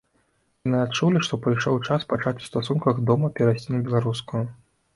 [0.67, 4.45] Яны адчулі, што прыйшоў час пачаць у стасунках дома перайсці на беларускую.